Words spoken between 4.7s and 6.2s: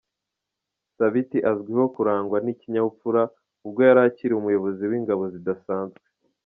w’ingabo zidasanzwe.